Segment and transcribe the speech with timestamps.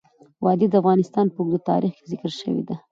[0.43, 2.75] وادي د افغانستان په اوږده تاریخ کې ذکر شوی دی.